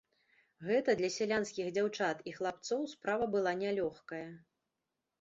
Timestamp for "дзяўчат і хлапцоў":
1.77-2.91